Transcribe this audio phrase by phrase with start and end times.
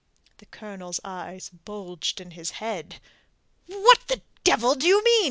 [0.39, 2.99] The Colonel's eyes bulged in his head.
[3.67, 5.19] "What the devil do you mean?"